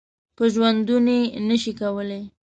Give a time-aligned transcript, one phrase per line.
[0.37, 2.23] په ژوندوني نه شي کولای.